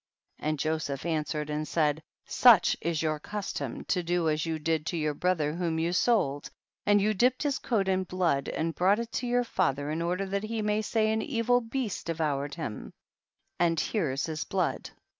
[0.39, 0.49] 27.
[0.49, 4.97] And Joseph answered and said, such is your custom to do as you did to
[4.97, 6.49] your brother whom you sold,
[6.87, 10.25] and you dipped his coat in blood and brought it to your father in order
[10.25, 12.91] that he might say an evil beast de voured him
[13.59, 14.89] and here is his blood.